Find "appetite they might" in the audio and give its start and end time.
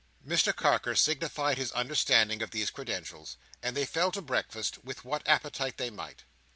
5.27-6.23